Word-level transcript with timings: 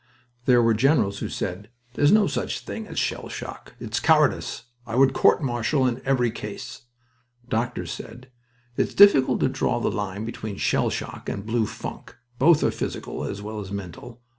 There 0.45 0.63
were 0.63 0.73
generals 0.73 1.19
who 1.19 1.29
said: 1.29 1.69
"There 1.93 2.03
is 2.03 2.11
no 2.11 2.25
such 2.25 2.61
thing 2.61 2.87
as 2.87 2.97
shell 2.97 3.29
shock. 3.29 3.75
It 3.79 3.91
is 3.93 3.99
cowardice. 3.99 4.63
I 4.87 4.95
would 4.95 5.13
court 5.13 5.43
martial 5.43 5.85
in 5.85 6.01
every 6.03 6.31
case." 6.31 6.87
Doctors 7.47 7.91
said: 7.91 8.31
"It 8.77 8.87
is 8.87 8.95
difficult 8.95 9.41
to 9.41 9.47
draw 9.47 9.79
the 9.79 9.91
line 9.91 10.25
between 10.25 10.57
shell 10.57 10.89
shock 10.89 11.29
and 11.29 11.45
blue 11.45 11.67
funk. 11.67 12.17
Both 12.39 12.63
are 12.63 12.71
physical 12.71 13.23
as 13.25 13.43
well 13.43 13.59
as 13.59 13.71
mental. 13.71 14.23